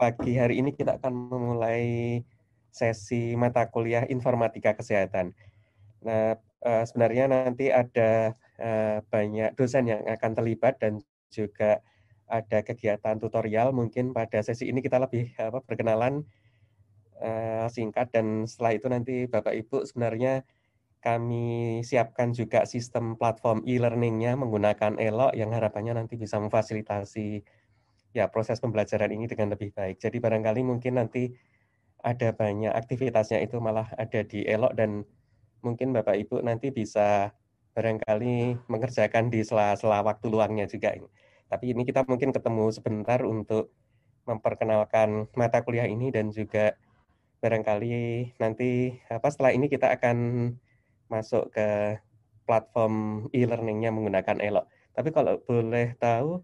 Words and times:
pagi 0.00 0.40
hari 0.40 0.64
ini 0.64 0.72
kita 0.72 0.96
akan 0.96 1.12
memulai 1.28 1.84
sesi 2.72 3.36
mata 3.36 3.68
kuliah 3.68 4.08
informatika 4.08 4.72
kesehatan. 4.72 5.36
Nah, 6.00 6.40
uh, 6.64 6.84
sebenarnya 6.88 7.28
nanti 7.28 7.68
ada 7.68 8.32
uh, 8.56 9.04
banyak 9.12 9.52
dosen 9.60 9.92
yang 9.92 10.00
akan 10.08 10.32
terlibat 10.32 10.80
dan 10.80 11.04
juga 11.28 11.84
ada 12.32 12.64
kegiatan 12.64 13.20
tutorial. 13.20 13.76
Mungkin 13.76 14.16
pada 14.16 14.40
sesi 14.40 14.72
ini 14.72 14.80
kita 14.80 14.96
lebih 14.96 15.36
apa, 15.36 15.60
berkenalan 15.60 16.24
uh, 17.20 17.68
singkat 17.68 18.08
dan 18.08 18.48
setelah 18.48 18.72
itu 18.80 18.86
nanti 18.88 19.14
Bapak 19.28 19.52
Ibu 19.52 19.84
sebenarnya 19.84 20.48
kami 21.00 21.80
siapkan 21.84 22.32
juga 22.32 22.64
sistem 22.64 23.16
platform 23.20 23.64
e-learningnya 23.68 24.36
menggunakan 24.36 24.96
Elok 24.96 25.32
yang 25.36 25.52
harapannya 25.52 25.96
nanti 25.96 26.16
bisa 26.20 26.36
memfasilitasi 26.40 27.40
ya 28.10 28.26
proses 28.30 28.58
pembelajaran 28.58 29.10
ini 29.14 29.30
dengan 29.30 29.54
lebih 29.54 29.70
baik. 29.74 30.02
Jadi 30.02 30.18
barangkali 30.18 30.60
mungkin 30.66 30.98
nanti 30.98 31.30
ada 32.00 32.32
banyak 32.32 32.72
aktivitasnya 32.72 33.44
itu 33.44 33.60
malah 33.60 33.92
ada 33.94 34.24
di 34.24 34.42
Elok 34.44 34.72
dan 34.74 35.04
mungkin 35.60 35.92
Bapak 35.92 36.16
Ibu 36.16 36.40
nanti 36.40 36.72
bisa 36.72 37.30
barangkali 37.76 38.66
mengerjakan 38.66 39.28
di 39.30 39.44
sela-sela 39.44 40.02
waktu 40.02 40.26
luangnya 40.32 40.66
juga. 40.66 40.96
Tapi 41.50 41.74
ini 41.74 41.82
kita 41.86 42.06
mungkin 42.08 42.34
ketemu 42.34 42.72
sebentar 42.72 43.20
untuk 43.22 43.70
memperkenalkan 44.26 45.26
mata 45.34 45.62
kuliah 45.64 45.86
ini 45.86 46.12
dan 46.14 46.30
juga 46.30 46.74
barangkali 47.40 48.36
nanti 48.36 49.00
apa 49.08 49.28
setelah 49.32 49.56
ini 49.56 49.66
kita 49.66 49.90
akan 49.96 50.16
masuk 51.08 51.50
ke 51.50 51.98
platform 52.44 53.26
e-learningnya 53.34 53.90
menggunakan 53.94 54.38
Elok. 54.38 54.66
Tapi 54.94 55.08
kalau 55.14 55.38
boleh 55.42 55.94
tahu 55.96 56.42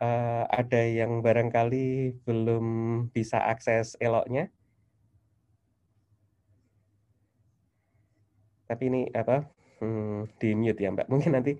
uh, 0.00 0.44
ada 0.48 0.80
yang 0.80 1.20
barangkali 1.20 2.20
belum 2.24 2.66
bisa 3.12 3.38
akses 3.44 3.94
eloknya. 4.00 4.48
Tapi 8.66 8.82
ini 8.86 9.02
apa 9.12 9.44
hmm, 9.82 10.40
di 10.40 10.50
mute 10.56 10.80
ya 10.80 10.90
Mbak. 10.94 11.08
Mungkin 11.10 11.32
nanti 11.36 11.52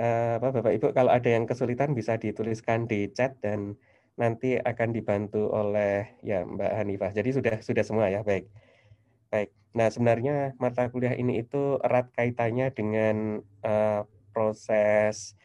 uh, 0.00 0.40
apa 0.40 0.48
Bapak 0.50 0.72
Ibu 0.80 0.86
kalau 0.96 1.12
ada 1.12 1.28
yang 1.28 1.44
kesulitan 1.46 1.92
bisa 1.92 2.18
dituliskan 2.18 2.90
di 2.90 3.08
chat 3.12 3.36
dan 3.44 3.76
nanti 4.14 4.54
akan 4.56 4.94
dibantu 4.94 5.50
oleh 5.50 6.08
ya 6.24 6.42
Mbak 6.46 6.72
Hanifah. 6.72 7.10
Jadi 7.12 7.30
sudah 7.36 7.56
sudah 7.60 7.84
semua 7.84 8.08
ya 8.10 8.24
baik. 8.24 8.48
Baik. 9.28 9.50
Nah 9.74 9.90
sebenarnya 9.90 10.54
mata 10.62 10.86
kuliah 10.88 11.18
ini 11.18 11.42
itu 11.42 11.82
erat 11.82 12.08
kaitannya 12.14 12.70
dengan 12.72 13.42
uh, 13.66 14.06
proses 14.32 15.36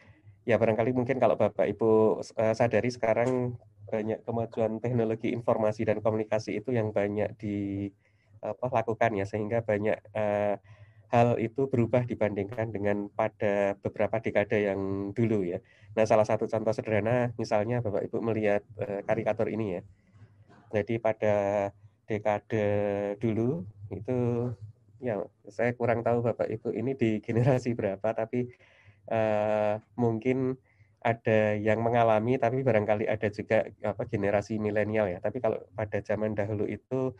ya 0.48 0.56
barangkali 0.56 0.96
mungkin 0.96 1.20
kalau 1.20 1.36
Bapak 1.36 1.68
Ibu 1.68 2.20
uh, 2.22 2.54
sadari 2.56 2.90
sekarang 2.90 3.56
banyak 3.90 4.22
kemajuan 4.22 4.78
teknologi 4.78 5.34
informasi 5.34 5.82
dan 5.82 5.98
komunikasi 5.98 6.62
itu 6.62 6.70
yang 6.70 6.94
banyak 6.94 7.34
dilakukan 7.36 9.10
ya 9.18 9.26
sehingga 9.26 9.66
banyak 9.66 9.98
uh, 10.14 10.56
hal 11.10 11.42
itu 11.42 11.66
berubah 11.66 12.06
dibandingkan 12.06 12.70
dengan 12.70 13.10
pada 13.10 13.74
beberapa 13.82 14.22
dekade 14.22 14.70
yang 14.70 15.10
dulu 15.10 15.42
ya. 15.42 15.58
Nah, 15.98 16.06
salah 16.06 16.22
satu 16.22 16.46
contoh 16.46 16.70
sederhana 16.70 17.34
misalnya 17.34 17.82
Bapak 17.82 18.06
Ibu 18.06 18.22
melihat 18.22 18.62
uh, 18.78 19.02
karikatur 19.02 19.50
ini 19.50 19.78
ya. 19.78 19.82
Jadi 20.70 21.02
pada 21.02 21.34
dekade 22.06 22.66
dulu 23.18 23.66
itu 23.90 24.18
ya 25.02 25.18
saya 25.50 25.74
kurang 25.74 26.06
tahu 26.06 26.22
Bapak 26.22 26.46
Ibu 26.46 26.70
ini 26.78 26.94
di 26.94 27.18
generasi 27.18 27.74
berapa 27.74 28.14
tapi 28.14 28.46
uh, 29.10 29.82
mungkin 29.98 30.56
ada 31.00 31.56
yang 31.56 31.80
mengalami 31.80 32.36
tapi 32.36 32.60
barangkali 32.60 33.08
ada 33.08 33.28
juga 33.32 33.64
apa 33.80 34.04
generasi 34.04 34.60
milenial 34.60 35.08
ya. 35.08 35.18
Tapi 35.18 35.40
kalau 35.40 35.58
pada 35.72 36.04
zaman 36.04 36.36
dahulu 36.36 36.68
itu 36.68 37.16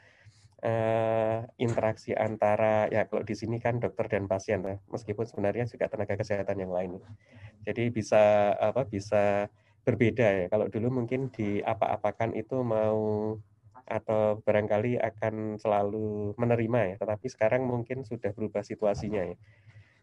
uh, 0.60 1.38
interaksi 1.56 2.12
antara 2.12 2.86
ya 2.92 3.08
kalau 3.08 3.24
di 3.24 3.32
sini 3.32 3.56
kan 3.56 3.80
dokter 3.80 4.06
dan 4.12 4.28
pasien 4.28 4.60
ya, 4.64 4.76
meskipun 4.92 5.24
sebenarnya 5.24 5.64
juga 5.64 5.88
tenaga 5.88 6.14
kesehatan 6.20 6.60
yang 6.60 6.72
lain. 6.72 7.00
Jadi 7.64 7.88
bisa 7.88 8.52
apa 8.60 8.84
bisa 8.84 9.48
berbeda 9.84 10.44
ya. 10.44 10.46
Kalau 10.52 10.68
dulu 10.68 11.00
mungkin 11.00 11.32
di 11.32 11.64
apa-apakan 11.64 12.36
itu 12.36 12.60
mau 12.60 13.34
atau 13.90 14.38
barangkali 14.46 15.02
akan 15.02 15.58
selalu 15.58 16.36
menerima 16.38 16.94
ya, 16.94 16.96
tetapi 17.00 17.26
sekarang 17.26 17.66
mungkin 17.66 18.06
sudah 18.06 18.30
berubah 18.30 18.62
situasinya 18.62 19.24
ya 19.24 19.36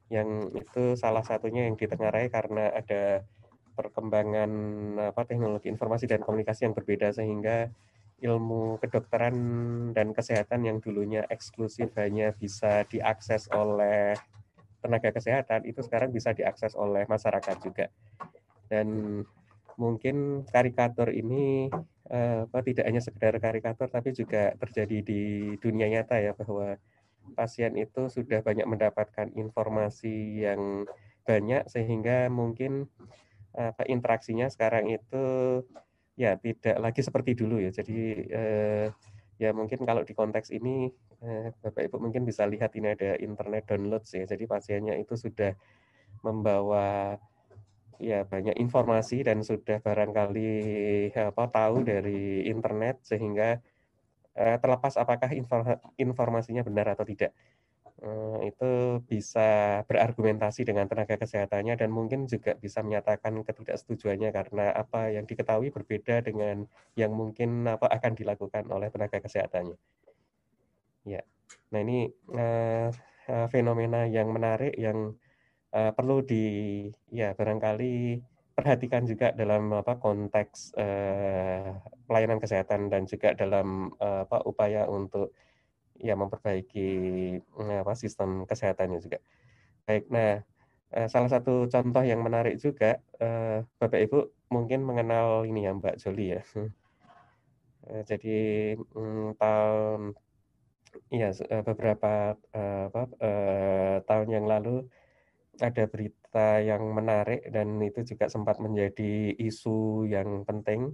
yang 0.07 0.51
itu 0.55 0.95
salah 0.95 1.23
satunya 1.23 1.67
yang 1.67 1.75
ditengarai 1.75 2.31
karena 2.31 2.71
ada 2.71 3.27
perkembangan 3.77 4.51
apa 5.13 5.21
teknologi 5.27 5.69
informasi 5.69 6.09
dan 6.09 6.23
komunikasi 6.23 6.65
yang 6.65 6.73
berbeda 6.73 7.13
sehingga 7.13 7.69
ilmu 8.17 8.81
kedokteran 8.81 9.37
dan 9.93 10.09
kesehatan 10.09 10.65
yang 10.65 10.77
dulunya 10.81 11.21
eksklusif 11.29 11.93
hanya 12.01 12.33
bisa 12.33 12.81
diakses 12.89 13.45
oleh 13.53 14.17
tenaga 14.81 15.13
kesehatan 15.13 15.69
itu 15.69 15.85
sekarang 15.85 16.09
bisa 16.09 16.33
diakses 16.33 16.73
oleh 16.73 17.05
masyarakat 17.05 17.55
juga. 17.61 17.85
Dan 18.65 19.21
mungkin 19.77 20.47
karikatur 20.49 21.13
ini 21.13 21.69
eh, 22.09 22.39
apa 22.49 22.65
tidak 22.65 22.89
hanya 22.89 23.01
sekedar 23.03 23.37
karikatur 23.37 23.85
tapi 23.93 24.09
juga 24.17 24.57
terjadi 24.57 24.97
di 25.05 25.21
dunia 25.61 25.85
nyata 25.85 26.17
ya 26.17 26.33
bahwa 26.33 26.81
pasien 27.35 27.73
itu 27.75 28.07
sudah 28.07 28.39
banyak 28.45 28.67
mendapatkan 28.69 29.33
informasi 29.35 30.45
yang 30.45 30.87
banyak 31.27 31.67
sehingga 31.67 32.31
mungkin 32.31 32.87
apa 33.57 33.83
interaksinya 33.89 34.47
sekarang 34.53 34.87
itu 34.93 35.25
ya 36.13 36.37
tidak 36.37 36.77
lagi 36.77 37.01
seperti 37.01 37.33
dulu 37.33 37.57
ya. 37.59 37.73
Jadi 37.73 37.99
eh, 38.29 38.87
ya 39.41 39.49
mungkin 39.53 39.83
kalau 39.83 40.05
di 40.05 40.13
konteks 40.13 40.53
ini 40.53 40.87
eh, 41.25 41.51
Bapak 41.61 41.83
Ibu 41.89 41.97
mungkin 41.99 42.23
bisa 42.23 42.45
lihat 42.45 42.73
ini 42.77 42.93
ada 42.93 43.17
internet 43.17 43.67
download 43.67 44.05
ya. 44.07 44.23
Jadi 44.29 44.45
pasiennya 44.45 44.95
itu 45.01 45.17
sudah 45.17 45.57
membawa 46.21 47.17
ya 47.97 48.21
banyak 48.29 48.53
informasi 48.61 49.25
dan 49.25 49.41
sudah 49.41 49.81
barangkali 49.81 50.53
apa 51.17 51.43
tahu 51.49 51.81
dari 51.81 52.45
internet 52.45 53.01
sehingga 53.01 53.57
Eh, 53.57 53.76
terlepas 54.37 54.93
apakah 55.01 55.33
informasinya 55.97 56.61
benar 56.61 56.93
atau 56.93 57.05
tidak 57.05 57.33
eh, 58.05 58.53
itu 58.53 59.01
bisa 59.09 59.81
berargumentasi 59.89 60.61
dengan 60.69 60.85
tenaga 60.85 61.17
kesehatannya 61.17 61.73
dan 61.81 61.89
mungkin 61.89 62.29
juga 62.29 62.53
bisa 62.53 62.85
menyatakan 62.85 63.41
ketidaksetujuannya 63.41 64.29
karena 64.29 64.65
apa 64.77 65.09
yang 65.13 65.25
diketahui 65.25 65.73
berbeda 65.73 66.21
dengan 66.21 66.69
yang 66.93 67.11
mungkin 67.13 67.65
apa 67.65 67.89
akan 67.89 68.13
dilakukan 68.13 68.69
oleh 68.69 68.93
tenaga 68.93 69.17
kesehatannya. 69.17 69.77
Ya, 71.07 71.23
nah 71.71 71.79
ini 71.79 72.11
uh, 72.35 72.91
fenomena 73.47 74.03
yang 74.07 74.27
menarik 74.31 74.75
yang 74.75 75.15
uh, 75.71 75.91
perlu 75.95 76.23
di 76.23 76.43
ya 77.11 77.31
barangkali 77.31 78.19
perhatikan 78.57 79.05
juga 79.05 79.29
dalam 79.37 79.69
apa 79.77 80.01
konteks 80.01 80.73
eh, 80.81 81.77
pelayanan 82.09 82.41
kesehatan 82.41 82.89
dan 82.89 83.05
juga 83.05 83.37
dalam 83.37 83.93
eh, 84.01 84.25
apa 84.25 84.41
upaya 84.49 84.89
untuk 84.89 85.29
ya 86.01 86.17
memperbaiki 86.17 86.89
eh, 87.37 87.79
apa 87.85 87.93
sistem 87.93 88.49
kesehatannya 88.49 88.97
juga. 88.97 89.21
Baik, 89.85 90.09
nah 90.09 90.41
eh, 90.97 91.07
salah 91.13 91.29
satu 91.29 91.69
contoh 91.69 92.01
yang 92.01 92.25
menarik 92.25 92.57
juga 92.57 92.97
eh, 93.21 93.61
Bapak 93.77 94.01
Ibu 94.09 94.49
mungkin 94.49 94.81
mengenal 94.81 95.45
ini 95.45 95.69
ya 95.69 95.77
Mbak 95.77 95.95
Joli 96.01 96.27
ya. 96.33 96.41
Eh, 97.87 98.03
jadi 98.03 98.39
mm, 98.75 99.39
tahun 99.39 100.11
ya 101.07 101.31
beberapa 101.63 102.35
eh, 102.51 102.83
apa, 102.91 103.01
eh, 103.23 103.95
tahun 104.03 104.27
yang 104.27 104.43
lalu 104.43 104.83
ada 105.57 105.83
berita 105.87 106.16
yang 106.35 106.83
menarik 106.91 107.47
dan 107.49 107.79
itu 107.79 108.03
juga 108.03 108.27
sempat 108.27 108.59
menjadi 108.59 109.33
isu 109.37 110.05
yang 110.09 110.43
penting 110.43 110.93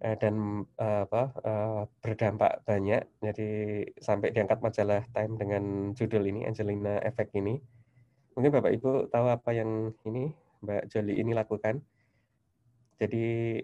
eh, 0.00 0.16
dan 0.18 0.66
eh, 0.78 1.00
apa 1.06 1.22
eh, 1.44 1.82
berdampak 2.02 2.64
banyak. 2.64 3.02
Jadi 3.20 3.50
sampai 4.00 4.32
diangkat 4.34 4.58
majalah 4.62 5.02
Time 5.12 5.34
dengan 5.36 5.94
judul 5.94 6.22
ini 6.26 6.48
Angelina 6.48 6.98
Effect 7.04 7.32
ini. 7.36 7.60
Mungkin 8.32 8.50
Bapak 8.52 8.72
Ibu 8.80 8.90
tahu 9.12 9.26
apa 9.28 9.50
yang 9.52 9.92
ini 10.08 10.32
Mbak 10.64 10.88
Joli 10.88 11.20
ini 11.20 11.32
lakukan. 11.36 11.82
Jadi 13.02 13.58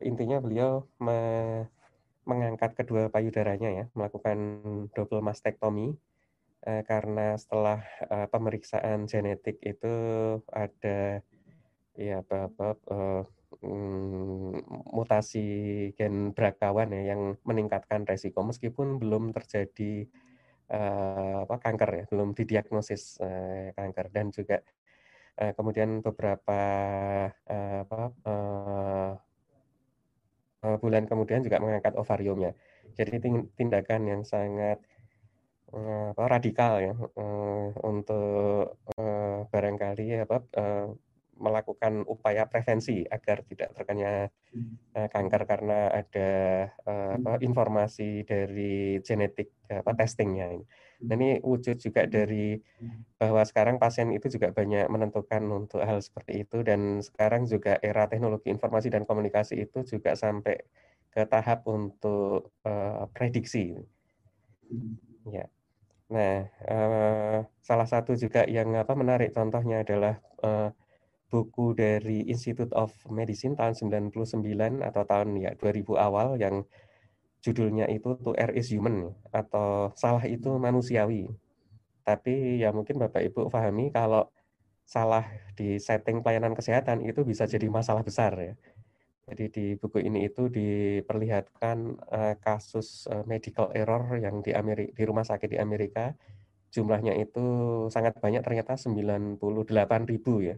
intinya 0.00 0.40
beliau 0.40 0.88
mengangkat 2.24 2.72
kedua 2.80 3.12
payudaranya 3.12 3.68
ya, 3.68 3.84
melakukan 3.92 4.64
double 4.96 5.20
mastektomi 5.20 6.00
Eh, 6.60 6.84
karena 6.84 7.40
setelah 7.40 7.80
uh, 8.12 8.28
pemeriksaan 8.28 9.08
genetik 9.08 9.64
itu 9.64 9.94
ada 10.52 11.24
ya 11.96 12.20
apa, 12.20 12.52
apa 12.52 12.68
uh, 12.92 13.24
mm, 13.64 14.60
mutasi 14.92 15.48
gen 15.96 16.36
brakawan 16.36 16.92
ya 16.92 17.16
yang 17.16 17.40
meningkatkan 17.48 18.04
resiko 18.04 18.44
meskipun 18.44 19.00
belum 19.00 19.32
terjadi 19.32 20.04
uh, 20.68 21.48
apa 21.48 21.56
kanker 21.64 21.90
ya 21.96 22.04
belum 22.12 22.36
didiagnosis 22.36 23.16
uh, 23.24 23.72
kanker 23.72 24.12
dan 24.12 24.28
juga 24.28 24.60
uh, 25.40 25.56
kemudian 25.56 26.04
beberapa 26.04 26.60
uh, 27.48 27.78
apa 27.88 28.00
uh, 30.60 30.76
bulan 30.76 31.08
kemudian 31.08 31.40
juga 31.40 31.56
mengangkat 31.56 31.96
ovariumnya. 31.96 32.52
Jadi 32.92 33.16
tindakan 33.56 34.02
yang 34.04 34.22
sangat 34.28 34.76
apa, 35.74 36.24
radikal 36.26 36.82
ya 36.82 36.94
untuk 37.86 38.78
barangkali 39.50 40.26
apa 40.26 40.36
melakukan 41.40 42.04
upaya 42.04 42.44
prevensi 42.44 43.06
agar 43.08 43.40
tidak 43.48 43.72
terkena 43.72 44.28
kanker 44.90 45.42
karena 45.46 45.88
ada 45.88 46.30
apa, 46.84 47.38
informasi 47.40 48.26
dari 48.26 48.98
genetik 49.00 49.54
apa 49.70 49.94
testingnya 49.94 50.52
ini. 50.52 50.66
Nah 51.06 51.16
ini 51.16 51.30
wujud 51.40 51.80
juga 51.80 52.04
dari 52.04 52.60
bahwa 53.20 53.44
sekarang 53.44 53.76
pasien 53.76 54.16
itu 54.16 54.32
juga 54.32 54.48
banyak 54.48 54.88
menentukan 54.88 55.44
untuk 55.52 55.84
hal 55.84 56.00
seperti 56.00 56.44
itu 56.44 56.64
dan 56.64 57.04
sekarang 57.04 57.44
juga 57.44 57.76
era 57.84 58.08
teknologi 58.08 58.48
informasi 58.48 58.88
dan 58.88 59.04
komunikasi 59.04 59.60
itu 59.60 59.84
juga 59.84 60.16
sampai 60.16 60.56
ke 61.12 61.26
tahap 61.28 61.68
untuk 61.68 62.54
uh, 62.64 63.04
prediksi. 63.12 63.76
Ya. 65.28 65.52
Nah, 66.10 66.42
uh, 66.66 67.38
salah 67.62 67.86
satu 67.86 68.18
juga 68.18 68.42
yang 68.50 68.74
apa 68.74 68.98
menarik 68.98 69.30
contohnya 69.30 69.86
adalah 69.86 70.18
uh, 70.42 70.74
buku 71.30 71.78
dari 71.78 72.26
Institute 72.26 72.74
of 72.74 72.90
Medicine 73.06 73.54
tahun 73.54 73.78
99 73.78 74.82
atau 74.82 75.02
tahun 75.06 75.28
ya 75.38 75.54
2000 75.54 75.94
awal 75.94 76.34
yang 76.42 76.66
judulnya 77.40 77.86
itu 77.88 78.18
To 78.20 78.34
Err 78.36 78.52
is 78.58 78.68
Human 78.74 79.14
atau 79.30 79.94
salah 79.94 80.26
itu 80.26 80.50
manusiawi. 80.58 81.30
Tapi 82.02 82.58
ya 82.58 82.74
mungkin 82.74 82.98
Bapak 82.98 83.22
Ibu 83.30 83.46
pahami 83.46 83.94
kalau 83.94 84.26
salah 84.82 85.22
di 85.54 85.78
setting 85.78 86.26
pelayanan 86.26 86.58
kesehatan 86.58 87.06
itu 87.06 87.22
bisa 87.22 87.46
jadi 87.46 87.70
masalah 87.70 88.02
besar 88.02 88.34
ya. 88.34 88.54
Jadi 89.30 89.44
di 89.54 89.66
buku 89.78 90.02
ini 90.02 90.26
itu 90.26 90.50
diperlihatkan 90.50 91.78
uh, 92.10 92.34
kasus 92.42 93.06
uh, 93.06 93.22
medical 93.30 93.70
error 93.70 94.18
yang 94.18 94.42
di 94.42 94.50
Amerika 94.50 94.90
di 94.90 95.02
rumah 95.06 95.22
sakit 95.22 95.54
di 95.54 95.58
Amerika 95.62 96.10
jumlahnya 96.74 97.14
itu 97.18 97.46
sangat 97.90 98.18
banyak 98.18 98.42
ternyata 98.42 98.74
98 98.78 99.38
ribu 100.10 100.42
ya 100.42 100.56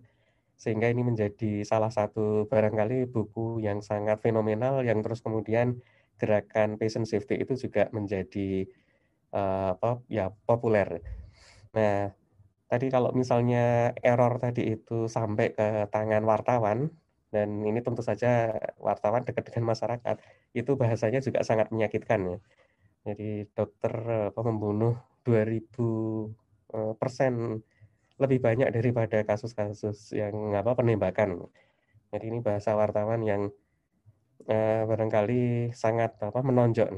sehingga 0.56 0.86
ini 0.88 1.02
menjadi 1.02 1.66
salah 1.66 1.90
satu 1.90 2.46
barangkali 2.46 3.10
buku 3.10 3.60
yang 3.60 3.82
sangat 3.82 4.22
fenomenal 4.22 4.86
yang 4.86 5.02
terus 5.02 5.18
kemudian 5.18 5.82
gerakan 6.22 6.78
patient 6.78 7.10
safety 7.10 7.42
itu 7.42 7.58
juga 7.66 7.90
menjadi 7.90 8.70
uh, 9.34 9.74
apa 9.74 9.98
ya 10.06 10.30
populer. 10.46 11.02
Nah, 11.74 12.14
tadi 12.70 12.86
kalau 12.94 13.10
misalnya 13.10 13.90
error 14.06 14.38
tadi 14.38 14.78
itu 14.78 15.10
sampai 15.10 15.50
ke 15.50 15.90
tangan 15.90 16.22
wartawan 16.22 16.94
dan 17.32 17.64
ini 17.64 17.80
tentu 17.80 18.04
saja 18.04 18.52
wartawan 18.76 19.24
dekat 19.24 19.48
dengan 19.48 19.72
masyarakat 19.72 20.16
itu 20.52 20.76
bahasanya 20.76 21.24
juga 21.24 21.40
sangat 21.42 21.72
menyakitkan 21.72 22.20
ya. 22.36 22.38
Jadi 23.08 23.50
dokter 23.56 23.92
apa, 24.30 24.40
membunuh 24.46 24.94
2000 25.24 25.64
eh, 26.76 26.94
persen 27.00 27.64
lebih 28.20 28.38
banyak 28.38 28.68
daripada 28.70 29.24
kasus-kasus 29.26 30.14
yang 30.14 30.54
apa 30.54 30.76
penembakan. 30.78 31.48
Jadi 32.12 32.24
ini 32.28 32.38
bahasa 32.44 32.76
wartawan 32.76 33.24
yang 33.24 33.48
uh, 34.46 34.82
barangkali 34.84 35.72
sangat 35.72 36.20
apa 36.20 36.44
menonjok. 36.44 36.88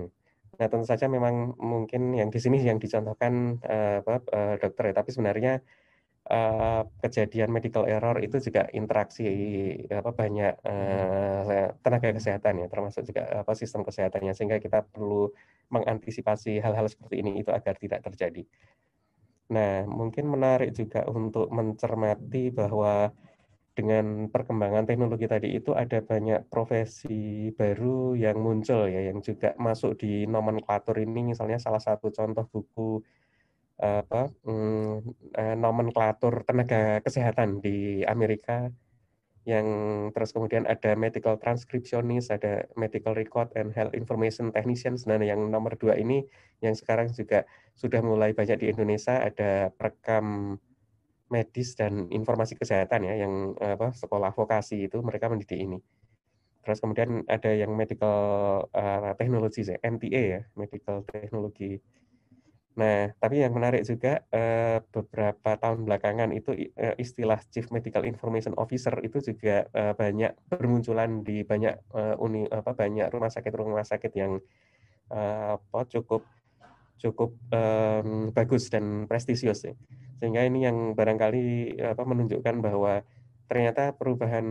Nah 0.58 0.66
tentu 0.66 0.86
saja 0.86 1.06
memang 1.06 1.54
mungkin 1.58 2.18
yang 2.18 2.34
di 2.34 2.38
sini 2.42 2.62
yang 2.62 2.82
dicontohkan 2.82 3.62
uh, 3.62 4.02
apa, 4.02 4.14
uh, 4.34 4.54
dokter 4.58 4.90
ya, 4.90 4.94
tapi 4.98 5.10
sebenarnya 5.14 5.62
uh, 6.30 6.82
kejadian 7.04 7.52
medical 7.52 7.84
error 7.84 8.16
itu 8.20 8.40
juga 8.40 8.68
interaksi 8.72 9.26
apa 9.92 10.10
banyak 10.12 10.54
uh, 10.64 11.72
tenaga 11.84 12.08
kesehatan 12.16 12.64
ya, 12.64 12.66
termasuk 12.72 13.02
juga 13.04 13.44
apa 13.44 13.52
sistem 13.52 13.84
kesehatannya 13.84 14.32
sehingga 14.32 14.58
kita 14.60 14.84
perlu 14.88 15.32
mengantisipasi 15.68 16.60
hal-hal 16.60 16.86
seperti 16.88 17.20
ini 17.20 17.40
itu 17.44 17.50
agar 17.52 17.76
tidak 17.76 18.00
terjadi. 18.04 18.44
Nah, 19.52 19.84
mungkin 19.84 20.24
menarik 20.32 20.72
juga 20.72 21.04
untuk 21.04 21.52
mencermati 21.52 22.48
bahwa 22.48 23.12
dengan 23.74 24.30
perkembangan 24.30 24.86
teknologi 24.86 25.26
tadi 25.26 25.58
itu 25.58 25.74
ada 25.74 25.98
banyak 25.98 26.46
profesi 26.46 27.50
baru 27.52 28.14
yang 28.14 28.38
muncul 28.38 28.86
ya, 28.86 29.10
yang 29.10 29.18
juga 29.20 29.52
masuk 29.58 29.98
di 29.98 30.24
nomenklatur 30.30 30.96
ini. 31.02 31.34
Misalnya 31.34 31.58
salah 31.58 31.82
satu 31.82 32.08
contoh 32.14 32.46
buku 32.48 33.02
apa 33.74 34.30
hmm, 34.46 35.02
nomenklatur 35.58 36.46
tenaga 36.46 37.02
kesehatan 37.02 37.58
di 37.58 38.06
Amerika 38.06 38.70
yang 39.44 39.66
terus 40.16 40.32
kemudian 40.32 40.64
ada 40.64 40.96
medical 40.96 41.36
transcriptionist, 41.36 42.32
ada 42.32 42.64
medical 42.80 43.12
record 43.12 43.52
and 43.52 43.76
health 43.76 43.92
information 43.92 44.48
technicians. 44.48 45.04
Nah, 45.04 45.20
yang 45.20 45.52
nomor 45.52 45.76
dua 45.76 46.00
ini 46.00 46.24
yang 46.64 46.72
sekarang 46.72 47.12
juga 47.12 47.44
sudah 47.76 48.00
mulai 48.00 48.32
banyak 48.32 48.56
di 48.56 48.66
Indonesia 48.72 49.20
ada 49.20 49.68
perekam 49.68 50.56
medis 51.28 51.76
dan 51.76 52.08
informasi 52.08 52.56
kesehatan 52.56 53.04
ya, 53.04 53.28
yang 53.28 53.52
apa 53.60 53.92
sekolah 53.92 54.32
vokasi 54.32 54.88
itu 54.88 55.04
mereka 55.04 55.28
mendidik 55.28 55.60
ini. 55.60 55.76
Terus 56.64 56.80
kemudian 56.80 57.28
ada 57.28 57.52
yang 57.52 57.76
medical 57.76 58.16
uh, 58.72 59.12
technology, 59.20 59.60
ya, 59.60 59.76
MTA 59.84 60.22
ya, 60.24 60.40
medical 60.56 61.04
technology 61.04 61.84
Nah, 62.74 63.14
tapi 63.22 63.38
yang 63.38 63.54
menarik 63.54 63.86
juga 63.86 64.26
eh, 64.34 64.82
beberapa 64.90 65.54
tahun 65.54 65.86
belakangan 65.86 66.34
itu 66.34 66.74
eh, 66.74 66.98
istilah 66.98 67.38
Chief 67.46 67.70
Medical 67.70 68.02
Information 68.02 68.58
Officer 68.58 68.98
itu 69.06 69.22
juga 69.22 69.70
eh, 69.70 69.94
banyak 69.94 70.34
bermunculan 70.50 71.22
di 71.22 71.46
banyak 71.46 71.74
uni 72.18 72.50
apa 72.50 72.74
banyak 72.74 73.06
rumah 73.14 73.30
sakit 73.30 73.52
rumah 73.54 73.86
sakit 73.86 74.12
yang 74.18 74.42
apa 75.14 75.80
cukup 75.86 76.26
cukup 76.98 77.36
um, 77.52 78.32
bagus 78.34 78.72
dan 78.72 79.06
prestisius 79.06 79.68
ya. 79.68 79.74
Sehingga 80.18 80.42
ini 80.46 80.64
yang 80.64 80.96
barangkali 80.96 81.78
apa 81.84 82.02
menunjukkan 82.02 82.56
bahwa 82.64 83.04
ternyata 83.44 83.92
perubahan 83.92 84.46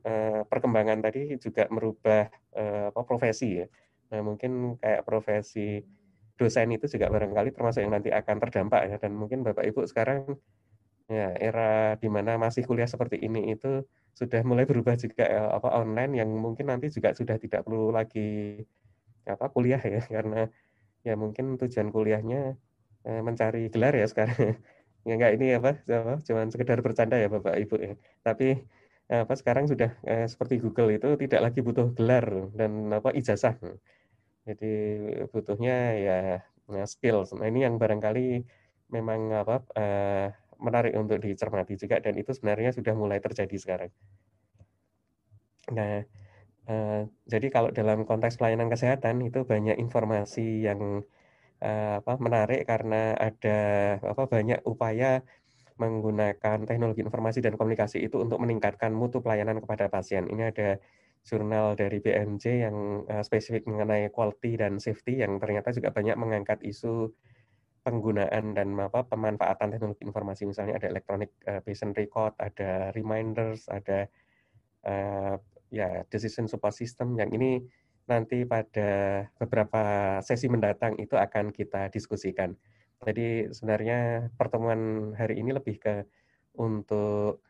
uh, 0.00 0.42
perkembangan 0.48 1.04
tadi 1.04 1.36
juga 1.36 1.68
merubah 1.68 2.32
uh, 2.56 2.88
apa 2.90 3.00
profesi 3.04 3.60
ya. 3.60 3.66
Nah, 4.10 4.20
mungkin 4.24 4.80
kayak 4.80 5.04
profesi 5.04 5.82
dosen 6.40 6.68
itu 6.76 6.86
juga 6.94 7.06
barangkali 7.14 7.48
termasuk 7.56 7.80
yang 7.84 7.92
nanti 7.96 8.10
akan 8.12 8.36
terdampak 8.42 8.80
ya. 8.90 8.96
Dan 9.02 9.12
mungkin 9.20 9.38
Bapak 9.46 9.64
Ibu 9.68 9.80
sekarang 9.90 10.20
ya 11.06 11.30
era 11.38 11.94
di 12.02 12.08
mana 12.10 12.34
masih 12.44 12.62
kuliah 12.68 12.88
seperti 12.90 13.16
ini 13.26 13.54
itu 13.54 13.66
sudah 14.18 14.40
mulai 14.48 14.64
berubah 14.70 14.96
juga 14.98 15.24
ya, 15.28 15.40
apa 15.56 15.68
online 15.80 16.12
yang 16.20 16.30
mungkin 16.44 16.66
nanti 16.72 16.86
juga 16.96 17.12
sudah 17.14 17.36
tidak 17.38 17.62
perlu 17.66 17.92
lagi 17.94 18.20
apa 19.32 19.44
kuliah 19.54 19.80
ya. 19.82 20.00
Karena 20.16 20.38
ya 21.06 21.14
mungkin 21.22 21.46
tujuan 21.60 21.88
kuliahnya 21.94 22.38
eh, 23.08 23.20
mencari 23.28 23.60
gelar 23.74 23.94
ya 24.00 24.06
sekarang. 24.12 24.38
Ya 25.06 25.14
enggak 25.14 25.38
ini 25.38 25.46
apa, 25.54 25.70
cuman 26.26 26.50
sekedar 26.50 26.82
bercanda 26.82 27.14
ya 27.14 27.30
Bapak 27.30 27.54
Ibu 27.62 27.76
ya. 27.78 27.94
Tapi 28.26 28.58
apa 29.06 29.34
sekarang 29.38 29.70
sudah 29.70 29.90
eh, 30.02 30.26
seperti 30.26 30.58
Google 30.58 30.98
itu 30.98 31.08
tidak 31.22 31.40
lagi 31.46 31.60
butuh 31.62 31.94
gelar 31.94 32.26
dan 32.58 32.90
apa 32.90 33.14
ijazah 33.14 33.54
jadi 34.46 34.72
butuhnya 35.32 35.76
ya 35.98 36.18
nah, 36.70 36.86
skills. 36.86 37.34
Nah 37.34 37.46
ini 37.50 37.66
yang 37.66 37.76
barangkali 37.82 38.46
memang 38.94 39.34
apa 39.34 39.56
uh, 39.74 40.26
menarik 40.62 40.94
untuk 40.96 41.18
dicermati 41.20 41.74
juga 41.76 41.98
dan 41.98 42.14
itu 42.16 42.30
sebenarnya 42.32 42.70
sudah 42.72 42.94
mulai 42.94 43.18
terjadi 43.18 43.56
sekarang. 43.58 43.90
Nah, 45.74 46.06
uh, 46.70 47.00
jadi 47.26 47.46
kalau 47.50 47.74
dalam 47.74 48.06
konteks 48.06 48.38
pelayanan 48.38 48.70
kesehatan 48.70 49.18
itu 49.26 49.42
banyak 49.42 49.76
informasi 49.82 50.62
yang 50.62 51.02
uh, 51.60 51.94
apa 52.00 52.12
menarik 52.22 52.62
karena 52.70 53.18
ada 53.18 53.58
apa 54.00 54.22
banyak 54.30 54.62
upaya 54.62 55.26
menggunakan 55.76 56.64
teknologi 56.64 57.04
informasi 57.04 57.44
dan 57.44 57.58
komunikasi 57.60 58.00
itu 58.00 58.16
untuk 58.24 58.40
meningkatkan 58.40 58.96
mutu 58.96 59.20
pelayanan 59.20 59.60
kepada 59.60 59.92
pasien. 59.92 60.24
Ini 60.24 60.42
ada 60.54 60.80
jurnal 61.26 61.74
dari 61.74 61.98
BMJ 61.98 62.44
yang 62.70 63.02
uh, 63.10 63.20
spesifik 63.26 63.66
mengenai 63.66 64.08
quality 64.14 64.54
dan 64.54 64.78
safety 64.78 65.18
yang 65.26 65.42
ternyata 65.42 65.74
juga 65.74 65.90
banyak 65.90 66.14
mengangkat 66.14 66.62
isu 66.62 67.10
penggunaan 67.82 68.54
dan 68.54 68.74
apa 68.78 69.06
pemanfaatan 69.06 69.74
teknologi 69.74 70.06
informasi 70.06 70.46
misalnya 70.46 70.78
ada 70.78 70.86
electronic 70.90 71.34
uh, 71.50 71.58
patient 71.62 71.98
record, 71.98 72.34
ada 72.38 72.94
reminders, 72.94 73.66
ada 73.66 74.06
uh, 74.86 75.34
ya 75.70 76.06
decision 76.10 76.46
support 76.46 76.74
system 76.74 77.18
yang 77.18 77.30
ini 77.34 77.62
nanti 78.06 78.46
pada 78.46 79.22
beberapa 79.34 80.18
sesi 80.22 80.46
mendatang 80.46 80.94
itu 81.02 81.18
akan 81.18 81.50
kita 81.50 81.90
diskusikan. 81.90 82.54
Jadi 83.02 83.50
sebenarnya 83.50 84.30
pertemuan 84.38 85.10
hari 85.18 85.42
ini 85.42 85.50
lebih 85.50 85.82
ke 85.82 86.06
untuk 86.56 87.42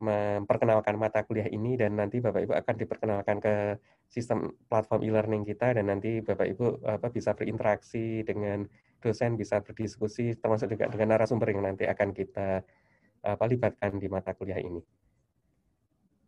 memperkenalkan 0.00 0.96
mata 0.96 1.20
kuliah 1.28 1.46
ini 1.52 1.76
dan 1.76 2.00
nanti 2.00 2.24
Bapak 2.24 2.40
Ibu 2.48 2.52
akan 2.56 2.74
diperkenalkan 2.80 3.36
ke 3.38 3.76
sistem 4.08 4.56
platform 4.66 5.04
e-learning 5.04 5.44
kita 5.44 5.76
dan 5.76 5.92
nanti 5.92 6.24
Bapak 6.24 6.48
Ibu 6.56 6.66
apa 6.88 7.12
bisa 7.12 7.36
berinteraksi 7.36 8.24
dengan 8.24 8.64
dosen, 9.04 9.36
bisa 9.36 9.60
berdiskusi 9.60 10.40
termasuk 10.40 10.72
juga 10.72 10.88
dengan 10.88 11.16
narasumber 11.16 11.52
yang 11.52 11.68
nanti 11.68 11.84
akan 11.84 12.16
kita 12.16 12.64
apa 13.20 13.44
libatkan 13.44 14.00
di 14.00 14.08
mata 14.08 14.32
kuliah 14.32 14.56
ini. 14.56 14.80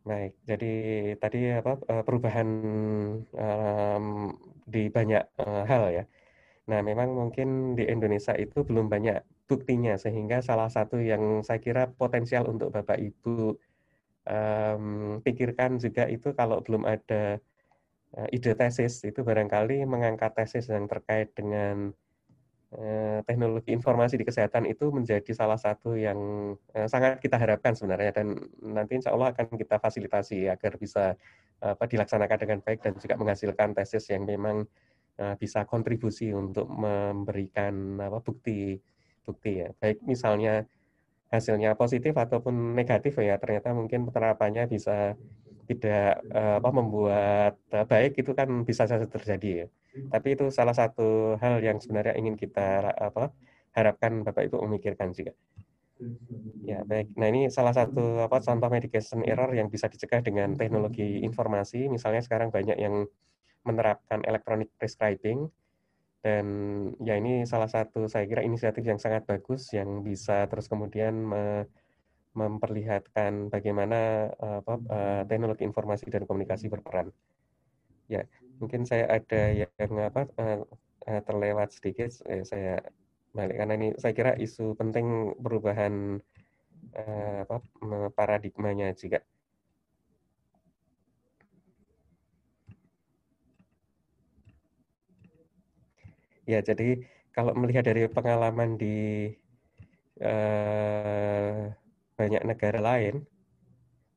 Baik, 0.03 0.35
jadi 0.43 0.73
tadi 1.15 1.39
apa 1.55 1.79
eh, 1.87 2.03
perubahan 2.03 2.49
um, 3.31 4.05
di 4.67 4.91
banyak 4.91 5.23
uh, 5.39 5.63
hal 5.63 5.83
ya. 5.95 6.03
Nah, 6.67 6.79
memang 6.83 7.11
mungkin 7.11 7.75
di 7.75 7.87
Indonesia 7.87 8.35
itu 8.35 8.67
belum 8.67 8.91
banyak 8.91 9.19
buktinya, 9.47 9.99
sehingga 9.99 10.39
salah 10.39 10.71
satu 10.71 10.99
yang 10.99 11.43
saya 11.43 11.59
kira 11.59 11.91
potensial 11.91 12.47
untuk 12.47 12.71
Bapak 12.71 12.95
Ibu 12.99 13.59
um, 14.27 14.85
pikirkan 15.19 15.79
juga 15.79 16.07
itu 16.07 16.31
kalau 16.31 16.63
belum 16.63 16.87
ada 16.87 17.39
uh, 18.15 18.27
ide 18.31 18.55
tesis, 18.55 19.03
itu 19.03 19.19
barangkali 19.21 19.83
mengangkat 19.83 20.31
tesis 20.35 20.71
yang 20.71 20.87
terkait 20.87 21.35
dengan 21.35 21.91
uh, 22.75 23.19
teknologi 23.27 23.75
informasi 23.75 24.15
di 24.15 24.25
kesehatan 24.25 24.63
itu 24.63 24.89
menjadi 24.95 25.31
salah 25.35 25.59
satu 25.59 25.99
yang 25.99 26.19
uh, 26.75 26.87
sangat 26.87 27.19
kita 27.19 27.35
harapkan 27.35 27.75
sebenarnya 27.75 28.23
dan 28.23 28.39
nanti 28.63 28.99
insya 28.99 29.11
Allah 29.11 29.35
akan 29.35 29.59
kita 29.59 29.79
fasilitasi 29.79 30.47
agar 30.47 30.79
bisa 30.79 31.15
apa 31.63 31.87
dilaksanakan 31.87 32.37
dengan 32.43 32.59
baik 32.59 32.83
dan 32.83 32.91
juga 32.99 33.15
menghasilkan 33.15 33.71
tesis 33.71 34.11
yang 34.11 34.27
memang 34.27 34.67
bisa 35.39 35.63
kontribusi 35.63 36.35
untuk 36.35 36.67
memberikan 36.67 37.95
apa 38.03 38.19
bukti 38.19 38.75
bukti 39.23 39.63
ya 39.63 39.69
baik 39.79 40.03
misalnya 40.03 40.67
hasilnya 41.33 41.73
positif 41.73 42.13
ataupun 42.13 42.77
negatif 42.77 43.17
ya 43.17 43.41
ternyata 43.41 43.73
mungkin 43.73 44.05
penerapannya 44.05 44.69
bisa 44.69 45.17
tidak 45.63 46.21
uh, 46.29 46.59
apa 46.59 46.69
membuat 46.69 47.53
uh, 47.71 47.85
baik 47.87 48.19
itu 48.19 48.31
kan 48.35 48.47
bisa 48.67 48.85
saja 48.85 49.07
terjadi 49.07 49.65
ya 49.65 49.67
tapi 50.13 50.35
itu 50.35 50.49
salah 50.49 50.73
satu 50.73 51.39
hal 51.39 51.63
yang 51.63 51.77
sebenarnya 51.77 52.17
ingin 52.17 52.35
kita 52.37 52.93
apa 52.97 53.33
harapkan 53.73 54.21
Bapak 54.21 54.49
Ibu 54.49 54.61
memikirkan 54.69 55.11
juga. 55.13 55.33
Ya, 56.65 56.81
baik. 56.83 57.13
Nah, 57.15 57.27
ini 57.29 57.49
salah 57.49 57.73
satu 57.73 58.21
apa 58.21 58.41
contoh 58.41 58.69
medication 58.69 59.21
error 59.23 59.49
yang 59.53 59.69
bisa 59.69 59.89
dicegah 59.89 60.21
dengan 60.25 60.57
teknologi 60.57 61.21
informasi. 61.21 61.89
Misalnya 61.89 62.21
sekarang 62.25 62.49
banyak 62.49 62.77
yang 62.77 63.05
menerapkan 63.63 64.25
electronic 64.27 64.73
prescribing 64.75 65.47
dan 66.23 66.45
ya 67.03 67.19
ini 67.19 67.43
salah 67.43 67.67
satu 67.67 68.07
saya 68.07 68.23
kira 68.23 68.47
inisiatif 68.47 68.87
yang 68.87 68.95
sangat 68.95 69.27
bagus 69.27 69.67
yang 69.75 69.99
bisa 70.07 70.47
terus 70.47 70.71
kemudian 70.71 71.11
me, 71.19 71.67
memperlihatkan 72.33 73.51
bagaimana 73.51 74.31
apa, 74.39 74.73
uh, 74.89 75.21
teknologi 75.27 75.67
informasi 75.67 76.07
dan 76.09 76.23
komunikasi 76.23 76.71
berperan. 76.71 77.11
Ya, 78.07 78.23
mungkin 78.57 78.87
saya 78.87 79.05
ada 79.11 79.51
yang 79.51 79.93
apa 79.99 80.31
uh, 80.39 80.63
terlewat 81.27 81.75
sedikit 81.75 82.09
eh, 82.31 82.47
saya 82.47 82.79
balik 83.35 83.59
karena 83.59 83.73
ini 83.75 83.87
saya 83.99 84.13
kira 84.15 84.31
isu 84.39 84.79
penting 84.79 85.35
perubahan 85.41 86.23
apa 86.93 87.57
paradigmanya 88.13 88.93
juga 88.93 89.25
Ya, 96.43 96.59
jadi 96.59 97.03
kalau 97.31 97.55
melihat 97.55 97.87
dari 97.87 98.05
pengalaman 98.11 98.75
di 98.75 99.31
uh, 100.21 101.71
banyak 102.19 102.43
negara 102.45 102.79
lain, 102.83 103.23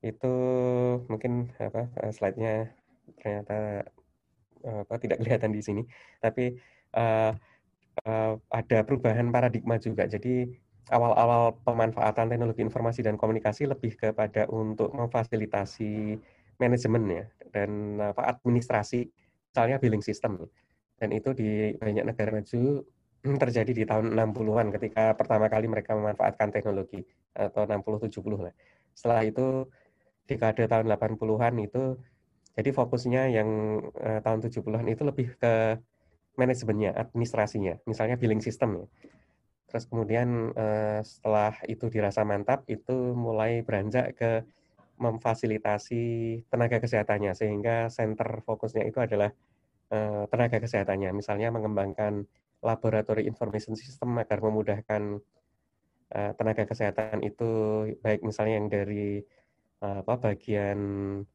itu 0.05 0.35
mungkin 1.11 1.51
apa 1.57 1.89
uh, 2.03 2.13
slide-nya 2.13 2.71
ternyata 3.23 3.87
uh, 4.67 4.81
apa 4.85 4.95
tidak 5.01 5.23
kelihatan 5.23 5.51
di 5.55 5.63
sini, 5.63 5.83
tapi 6.21 6.59
uh, 6.99 7.33
uh, 8.05 8.33
ada 8.51 8.79
perubahan 8.83 9.31
paradigma 9.31 9.79
juga. 9.81 10.05
Jadi 10.11 10.51
awal-awal 10.91 11.57
pemanfaatan 11.67 12.31
teknologi 12.31 12.63
informasi 12.63 13.03
dan 13.03 13.19
komunikasi 13.19 13.67
lebih 13.67 13.99
kepada 13.99 14.47
untuk 14.51 14.95
memfasilitasi 14.95 16.19
manajemen 16.63 17.05
ya 17.11 17.25
dan 17.51 17.99
apa 18.03 18.35
administrasi, 18.37 19.09
misalnya 19.51 19.81
billing 19.81 20.05
system 20.05 20.47
dan 20.97 21.09
itu 21.13 21.31
di 21.37 21.77
banyak 21.77 22.05
negara 22.09 22.31
maju 22.33 22.63
terjadi 23.43 23.73
di 23.73 23.85
tahun 23.85 24.15
60-an 24.15 24.69
ketika 24.77 25.13
pertama 25.19 25.51
kali 25.51 25.67
mereka 25.69 25.93
memanfaatkan 25.97 26.53
teknologi 26.53 27.05
atau 27.37 27.69
60-70 27.69 28.47
lah. 28.51 28.55
Setelah 28.97 29.21
itu 29.29 29.69
dekade 30.27 30.67
tahun 30.67 30.87
80-an 30.91 31.55
itu 31.63 32.01
jadi 32.57 32.71
fokusnya 32.73 33.23
yang 33.37 33.49
uh, 34.01 34.21
tahun 34.25 34.41
70-an 34.41 34.87
itu 34.89 35.03
lebih 35.05 35.37
ke 35.37 35.77
manajemennya, 36.41 36.97
administrasinya, 36.97 37.81
misalnya 37.85 38.17
billing 38.17 38.41
system 38.41 38.81
ya. 38.81 38.87
Terus 39.69 39.85
kemudian 39.93 40.57
uh, 40.57 41.01
setelah 41.05 41.53
itu 41.69 41.93
dirasa 41.93 42.25
mantap 42.25 42.65
itu 42.71 43.13
mulai 43.13 43.61
beranjak 43.61 44.17
ke 44.17 44.47
memfasilitasi 44.97 46.05
tenaga 46.49 46.81
kesehatannya 46.81 47.37
sehingga 47.37 47.93
center 47.93 48.41
fokusnya 48.49 48.89
itu 48.89 48.97
adalah 49.05 49.29
Eh, 49.87 50.25
tenaga 50.35 50.59
kesehatannya, 50.59 51.15
misalnya 51.15 51.55
mengembangkan 51.55 52.27
laboratory 52.59 53.23
information 53.31 53.79
system 53.79 54.19
agar 54.19 54.43
memudahkan 54.43 55.23
uh, 56.11 56.33
tenaga 56.35 56.67
kesehatan 56.67 57.23
itu 57.23 57.51
baik 58.03 58.27
misalnya 58.27 58.59
yang 58.59 58.67
dari 58.67 59.23
uh, 59.87 60.03
apa 60.03 60.15
bagian 60.19 60.79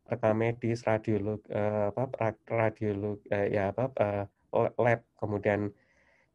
rekam 0.04 0.36
medis, 0.36 0.84
radiolog 0.84 1.40
apa 1.48 2.36
radiolog 2.52 3.24
ya 3.32 3.72
apa 3.72 4.28
lab 4.52 5.00
kemudian 5.16 5.72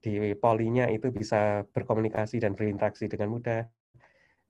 di 0.00 0.32
polinya 0.40 0.88
itu 0.88 1.12
bisa 1.12 1.68
berkomunikasi 1.68 2.40
dan 2.40 2.56
berinteraksi 2.56 3.12
dengan 3.12 3.28
mudah. 3.36 3.68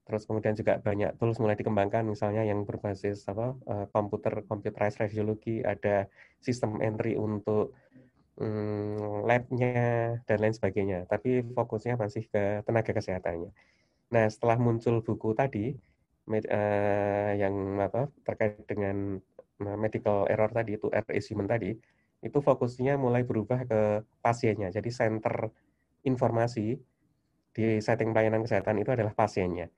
Terus 0.06 0.22
kemudian 0.22 0.54
juga 0.54 0.78
banyak 0.78 1.18
tools 1.18 1.42
mulai 1.42 1.58
dikembangkan 1.58 2.06
misalnya 2.06 2.46
yang 2.46 2.62
berbasis 2.62 3.26
apa 3.26 3.58
komputer 3.90 4.46
computerized 4.46 5.02
radiologi, 5.02 5.66
ada 5.66 6.06
sistem 6.38 6.78
entry 6.78 7.18
untuk 7.18 7.74
um, 8.38 9.26
lab-nya 9.26 10.22
dan 10.22 10.38
lain 10.38 10.54
sebagainya. 10.54 11.10
Tapi 11.10 11.42
fokusnya 11.42 11.98
masih 11.98 12.30
ke 12.30 12.62
tenaga 12.62 12.94
kesehatannya. 12.94 13.50
Nah, 14.14 14.26
setelah 14.30 14.62
muncul 14.62 15.02
buku 15.02 15.34
tadi 15.34 15.74
uh, 16.30 17.32
yang 17.34 17.82
apa 17.82 18.06
terkait 18.22 18.62
dengan 18.70 19.18
medical 19.58 20.30
error 20.30 20.52
tadi 20.52 20.78
itu 20.78 20.86
error 20.92 21.48
tadi, 21.50 21.74
itu 22.22 22.38
fokusnya 22.38 22.94
mulai 22.94 23.26
berubah 23.26 23.66
ke 23.66 23.80
pasiennya. 24.22 24.70
Jadi 24.70 24.94
center 24.94 25.50
informasi 26.06 26.78
di 27.56 27.66
setting 27.80 28.12
pelayanan 28.12 28.44
kesehatan 28.44 28.78
itu 28.78 28.92
adalah 28.92 29.16
pasiennya. 29.16 29.72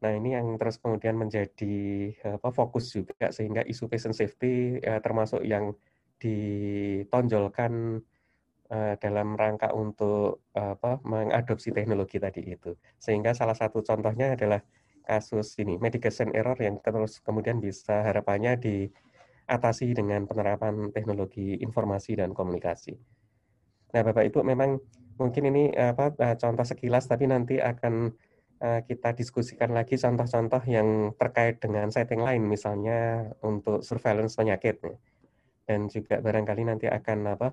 Nah, 0.00 0.16
ini 0.16 0.32
yang 0.32 0.56
terus 0.56 0.80
kemudian 0.80 1.12
menjadi 1.12 1.76
apa 2.24 2.48
fokus 2.48 2.88
juga 2.88 3.28
sehingga 3.28 3.60
isu 3.68 3.84
patient 3.84 4.16
safety 4.16 4.80
ya, 4.80 4.96
termasuk 5.04 5.44
yang 5.44 5.76
ditonjolkan 6.16 8.00
uh, 8.72 8.94
dalam 8.96 9.36
rangka 9.36 9.76
untuk 9.76 10.48
apa 10.56 11.04
mengadopsi 11.04 11.76
teknologi 11.76 12.16
tadi 12.16 12.48
itu. 12.48 12.72
Sehingga 12.96 13.36
salah 13.36 13.52
satu 13.52 13.84
contohnya 13.84 14.32
adalah 14.40 14.64
kasus 15.04 15.52
ini 15.60 15.76
medication 15.76 16.32
error 16.32 16.56
yang 16.56 16.80
terus 16.80 17.20
kemudian 17.20 17.60
bisa 17.60 18.00
harapannya 18.00 18.56
diatasi 18.56 19.92
dengan 19.92 20.24
penerapan 20.24 20.96
teknologi 20.96 21.60
informasi 21.60 22.16
dan 22.16 22.32
komunikasi. 22.32 22.96
Nah, 23.92 24.00
Bapak 24.00 24.24
Ibu 24.32 24.48
memang 24.48 24.80
mungkin 25.20 25.44
ini 25.52 25.76
apa 25.76 26.16
eh, 26.16 26.36
contoh 26.40 26.64
sekilas 26.64 27.04
tapi 27.04 27.28
nanti 27.28 27.60
akan 27.60 28.16
Eh, 28.16 28.29
kita 28.60 29.16
diskusikan 29.16 29.72
lagi 29.72 29.96
contoh-contoh 29.96 30.60
yang 30.68 31.16
terkait 31.16 31.56
dengan 31.64 31.88
setting 31.88 32.20
lain, 32.20 32.44
misalnya 32.44 33.32
untuk 33.40 33.80
surveillance 33.80 34.36
penyakit. 34.36 34.84
Dan 35.64 35.88
juga 35.88 36.20
barangkali 36.20 36.68
nanti 36.68 36.84
akan 36.84 37.18
apa 37.32 37.48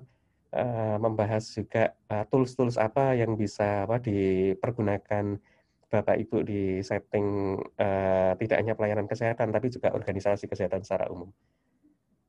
eh, 0.52 0.96
membahas 1.00 1.44
juga 1.48 1.96
eh, 2.12 2.24
tools-tools 2.28 2.76
apa 2.76 3.16
yang 3.16 3.40
bisa 3.40 3.88
apa 3.88 3.96
dipergunakan 4.04 5.40
Bapak 5.88 6.20
Ibu 6.20 6.44
di 6.44 6.84
setting 6.84 7.56
tidak 8.36 8.56
hanya 8.60 8.76
pelayanan 8.76 9.08
kesehatan 9.08 9.48
tapi 9.48 9.72
juga 9.72 9.96
organisasi 9.96 10.44
kesehatan 10.44 10.84
secara 10.84 11.08
umum. 11.08 11.32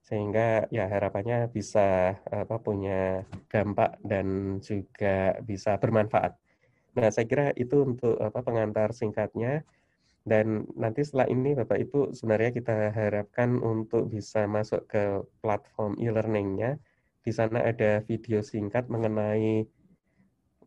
Sehingga 0.08 0.72
ya 0.72 0.88
harapannya 0.88 1.52
bisa 1.52 2.16
apa 2.32 2.56
punya 2.64 3.28
dampak 3.52 4.00
dan 4.00 4.58
juga 4.64 5.36
bisa 5.44 5.76
bermanfaat 5.76 6.40
Nah, 6.98 7.10
saya 7.14 7.26
kira 7.30 7.46
itu 7.54 7.86
untuk 7.86 8.18
apa 8.18 8.42
pengantar 8.42 8.96
singkatnya. 8.98 9.62
Dan 10.26 10.68
nanti 10.78 11.02
setelah 11.02 11.26
ini 11.32 11.58
Bapak 11.58 11.80
Ibu 11.90 12.00
sebenarnya 12.14 12.52
kita 12.54 12.76
harapkan 12.94 13.58
untuk 13.64 14.12
bisa 14.12 14.46
masuk 14.46 14.86
ke 14.90 15.24
platform 15.42 15.98
e-learningnya. 15.98 16.78
Di 17.24 17.32
sana 17.34 17.66
ada 17.66 18.04
video 18.06 18.44
singkat 18.46 18.92
mengenai 18.94 19.66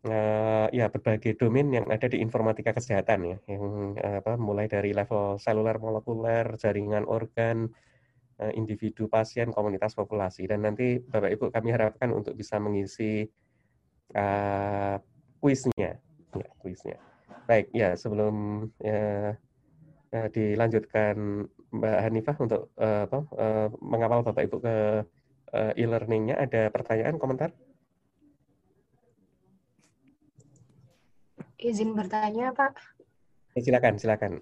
uh, 0.09 0.67
ya 0.73 0.89
berbagai 0.91 1.39
domain 1.39 1.69
yang 1.69 1.85
ada 1.87 2.07
di 2.11 2.19
informatika 2.19 2.75
kesehatan 2.75 3.19
ya, 3.23 3.37
yang 3.47 3.95
apa 3.99 4.35
mulai 4.35 4.67
dari 4.67 4.91
level 4.91 5.39
seluler 5.39 5.77
molekuler, 5.79 6.59
jaringan 6.59 7.07
organ, 7.07 7.69
uh, 8.41 8.51
individu 8.57 9.07
pasien, 9.07 9.53
komunitas 9.53 9.95
populasi. 9.95 10.49
Dan 10.49 10.65
nanti 10.67 10.99
Bapak 10.99 11.29
Ibu 11.29 11.45
kami 11.53 11.71
harapkan 11.71 12.09
untuk 12.11 12.35
bisa 12.35 12.57
mengisi 12.59 13.23
uh, 14.17 14.97
kuisnya 15.39 16.03
ya 16.37 16.49
kuisnya. 16.61 16.97
Baik, 17.43 17.67
ya 17.75 17.97
sebelum 17.99 18.67
ya, 18.79 19.35
ya, 20.13 20.21
dilanjutkan 20.31 21.45
Mbak 21.73 21.99
Hanifah 22.05 22.37
untuk 22.39 22.61
uh, 22.77 23.09
apa, 23.09 23.19
uh, 23.35 23.67
mengawal 23.81 24.21
Bapak 24.23 24.45
Ibu 24.47 24.57
ke 24.61 24.75
uh, 25.51 25.71
e-learningnya. 25.75 26.39
Ada 26.39 26.69
pertanyaan, 26.69 27.17
komentar? 27.17 27.51
Izin 31.59 31.95
bertanya, 31.95 32.51
Pak. 32.55 32.75
Ya, 33.55 33.61
silakan, 33.63 33.95
silakan. 33.99 34.33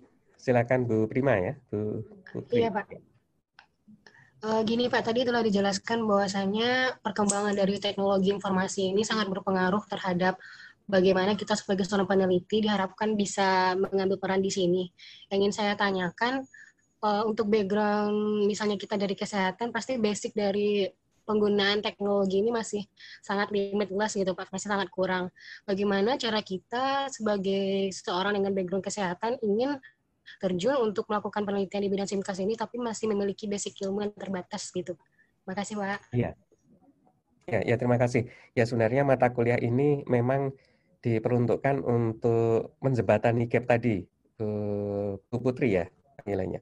Silakan 0.42 0.90
Bu 0.90 1.06
Prima 1.06 1.38
ya, 1.38 1.54
Bu. 1.70 2.02
Bu 2.34 2.38
Prima. 2.46 2.60
Iya, 2.60 2.70
Pak. 2.74 2.86
Uh, 4.42 4.66
gini 4.66 4.90
Pak, 4.90 5.06
tadi 5.06 5.22
telah 5.22 5.46
dijelaskan 5.46 6.02
bahwasanya 6.02 6.98
perkembangan 7.06 7.54
dari 7.54 7.78
teknologi 7.78 8.34
informasi 8.34 8.90
ini 8.90 9.06
sangat 9.06 9.30
berpengaruh 9.30 9.86
terhadap 9.86 10.42
bagaimana 10.88 11.38
kita 11.38 11.58
sebagai 11.58 11.86
seorang 11.86 12.08
peneliti 12.10 12.64
diharapkan 12.64 13.14
bisa 13.18 13.78
mengambil 13.78 14.18
peran 14.18 14.42
di 14.42 14.52
sini. 14.54 14.84
Yang 15.30 15.38
ingin 15.38 15.54
saya 15.54 15.74
tanyakan, 15.78 16.46
uh, 17.04 17.24
untuk 17.28 17.50
background 17.50 18.46
misalnya 18.48 18.78
kita 18.78 18.96
dari 18.96 19.18
kesehatan, 19.18 19.74
pasti 19.74 19.98
basic 19.98 20.34
dari 20.38 20.88
penggunaan 21.22 21.86
teknologi 21.86 22.42
ini 22.42 22.50
masih 22.50 22.82
sangat 23.22 23.54
limitless 23.54 24.18
gitu 24.18 24.34
Pak, 24.34 24.50
masih 24.50 24.68
sangat 24.68 24.90
kurang. 24.90 25.30
Bagaimana 25.64 26.18
cara 26.18 26.42
kita 26.42 27.08
sebagai 27.14 27.94
seorang 27.94 28.42
dengan 28.42 28.52
background 28.52 28.84
kesehatan 28.84 29.38
ingin 29.46 29.78
terjun 30.42 30.78
untuk 30.80 31.10
melakukan 31.12 31.44
penelitian 31.44 31.82
di 31.84 31.90
bidang 31.92 32.10
simkas 32.10 32.40
ini, 32.40 32.56
tapi 32.58 32.78
masih 32.82 33.10
memiliki 33.12 33.46
basic 33.46 33.80
ilmu 33.84 34.06
yang 34.06 34.14
terbatas 34.16 34.70
gitu. 34.72 34.98
Terima 35.42 35.54
kasih 35.58 35.74
Pak. 35.78 36.02
Iya. 36.14 36.32
Ya, 37.50 37.60
ya 37.66 37.76
terima 37.76 37.98
kasih. 37.98 38.30
Ya 38.54 38.64
sebenarnya 38.64 39.04
mata 39.04 39.28
kuliah 39.34 39.58
ini 39.60 40.06
memang 40.06 40.56
diperuntukkan 41.02 41.82
untuk 41.82 42.78
menjembatani 42.82 43.50
gap 43.50 43.66
tadi, 43.66 44.06
Bu, 44.38 44.48
Bu 45.28 45.38
Putri 45.42 45.78
ya 45.78 45.86
nilainya, 46.26 46.62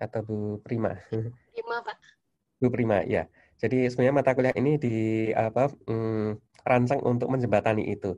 atau 0.00 0.20
Bu 0.24 0.36
Prima. 0.64 0.96
Prima 1.52 1.76
Pak. 1.84 1.96
Bu 2.58 2.72
Prima, 2.72 3.04
ya. 3.04 3.28
Jadi 3.58 3.90
sebenarnya 3.90 4.14
mata 4.14 4.32
kuliah 4.32 4.54
ini 4.54 4.78
di 4.78 4.96
apa 5.34 5.68
hmm, 5.68 6.62
rancang 6.64 7.00
untuk 7.02 7.28
menjembatani 7.28 7.90
itu 7.90 8.16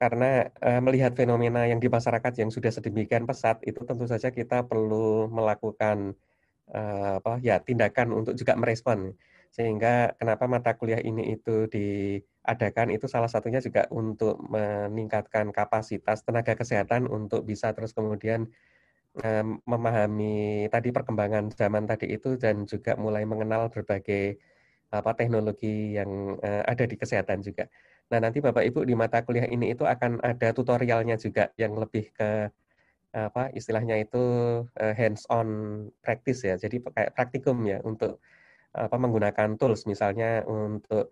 karena 0.00 0.48
uh, 0.64 0.80
melihat 0.80 1.12
fenomena 1.12 1.68
yang 1.68 1.76
di 1.76 1.92
masyarakat 1.92 2.32
yang 2.40 2.48
sudah 2.48 2.72
sedemikian 2.72 3.28
pesat 3.28 3.60
itu 3.68 3.84
tentu 3.84 4.08
saja 4.08 4.32
kita 4.32 4.64
perlu 4.64 5.28
melakukan 5.28 6.16
uh, 6.72 7.20
apa 7.20 7.36
ya 7.44 7.60
tindakan 7.60 8.16
untuk 8.16 8.32
juga 8.32 8.56
merespon 8.56 9.12
sehingga 9.50 10.14
kenapa 10.18 10.46
mata 10.46 10.70
kuliah 10.78 11.02
ini 11.02 11.34
itu 11.34 11.66
diadakan 11.66 12.94
itu 12.94 13.06
salah 13.10 13.26
satunya 13.30 13.58
juga 13.58 13.86
untuk 13.90 14.38
meningkatkan 14.46 15.50
kapasitas 15.50 16.22
tenaga 16.22 16.54
kesehatan 16.54 17.10
untuk 17.10 17.42
bisa 17.46 17.74
terus 17.74 17.92
kemudian 17.94 18.46
memahami 19.66 20.70
tadi 20.70 20.94
perkembangan 20.94 21.50
zaman 21.50 21.82
tadi 21.82 22.14
itu 22.14 22.38
dan 22.38 22.62
juga 22.62 22.94
mulai 22.94 23.26
mengenal 23.26 23.66
berbagai 23.66 24.38
apa 24.94 25.14
teknologi 25.18 25.98
yang 25.98 26.38
ada 26.42 26.86
di 26.86 26.94
kesehatan 26.94 27.42
juga. 27.42 27.66
Nah, 28.10 28.18
nanti 28.22 28.38
Bapak 28.42 28.62
Ibu 28.66 28.86
di 28.86 28.94
mata 28.94 29.22
kuliah 29.26 29.46
ini 29.50 29.74
itu 29.74 29.82
akan 29.86 30.22
ada 30.22 30.50
tutorialnya 30.54 31.18
juga 31.18 31.50
yang 31.58 31.74
lebih 31.78 32.10
ke 32.14 32.50
apa 33.10 33.50
istilahnya 33.58 33.98
itu 34.02 34.22
hands 34.78 35.26
on 35.30 35.48
practice 36.02 36.46
ya. 36.46 36.54
Jadi 36.54 36.78
kayak 36.82 37.10
praktikum 37.18 37.66
ya 37.66 37.82
untuk 37.82 38.22
apa 38.70 38.96
menggunakan 38.96 39.58
tools 39.58 39.84
misalnya 39.90 40.46
untuk 40.46 41.10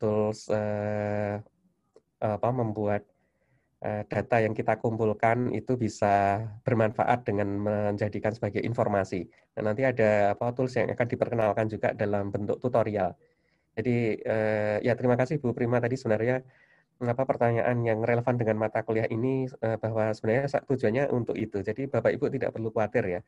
tools 0.00 0.50
uh, 0.50 1.38
apa 2.16 2.48
membuat 2.50 3.06
uh, 3.84 4.02
data 4.08 4.36
yang 4.42 4.54
kita 4.56 4.80
kumpulkan 4.80 5.52
itu 5.54 5.78
bisa 5.78 6.42
bermanfaat 6.66 7.28
dengan 7.28 7.48
menjadikan 7.62 8.32
sebagai 8.34 8.64
informasi. 8.64 9.28
Nah, 9.56 9.72
nanti 9.72 9.82
ada 9.86 10.34
apa 10.34 10.52
tools 10.56 10.74
yang 10.76 10.90
akan 10.92 11.06
diperkenalkan 11.08 11.66
juga 11.70 11.92
dalam 11.94 12.28
bentuk 12.34 12.58
tutorial. 12.58 13.14
Jadi 13.76 13.96
eh, 14.24 14.76
ya 14.80 14.96
terima 14.96 15.20
kasih 15.20 15.36
Bu 15.36 15.52
Prima 15.52 15.76
tadi 15.84 16.00
sebenarnya 16.00 16.40
mengapa 16.96 17.28
pertanyaan 17.28 17.76
yang 17.84 18.00
relevan 18.00 18.40
dengan 18.40 18.56
mata 18.56 18.80
kuliah 18.80 19.04
ini 19.12 19.44
eh, 19.44 19.76
bahwa 19.76 20.08
sebenarnya 20.16 20.48
tujuannya 20.64 21.12
untuk 21.12 21.36
itu. 21.36 21.60
Jadi 21.60 21.84
Bapak 21.92 22.08
Ibu 22.16 22.32
tidak 22.32 22.56
perlu 22.56 22.72
khawatir 22.72 23.04
ya. 23.04 23.20